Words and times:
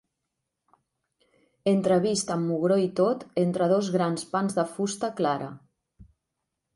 Entrevist 1.71 2.33
amb 2.35 2.49
mugró 2.53 2.77
i 2.85 2.89
tot 2.99 3.25
entre 3.41 3.67
dos 3.73 3.91
grans 3.97 4.25
pans 4.35 4.57
de 4.61 4.65
fusta 4.73 5.11
clara. 5.21 5.51